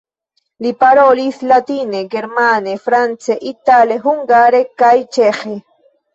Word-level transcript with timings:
Li 0.65 0.69
parolis 0.83 1.37
latine, 1.51 2.01
germane, 2.13 2.73
france, 2.89 3.37
itale, 3.53 4.01
hungare 4.09 4.65
kaj 4.83 4.93
ĉeĥe. 5.21 5.57